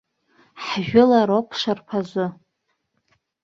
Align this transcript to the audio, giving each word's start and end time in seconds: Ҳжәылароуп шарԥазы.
Ҳжәылароуп 0.63 1.47
шарԥазы. 1.59 2.25